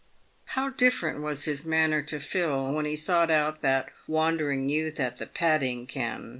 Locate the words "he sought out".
2.85-3.61